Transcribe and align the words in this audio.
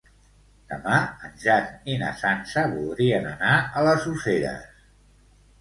Demà 0.71 1.01
en 1.27 1.35
Jan 1.43 1.67
i 1.93 1.97
na 2.03 2.09
Sança 2.21 2.65
voldrien 2.73 3.29
anar 3.35 3.55
a 3.59 3.85
les 3.89 4.09
Useres. 4.15 4.85